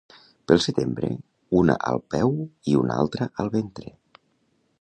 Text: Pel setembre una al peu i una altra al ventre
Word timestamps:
Pel 0.51 0.61
setembre 0.65 1.09
una 1.59 1.77
al 1.91 2.01
peu 2.15 2.35
i 2.73 2.77
una 2.83 2.99
altra 3.05 3.29
al 3.45 3.55
ventre 3.61 3.95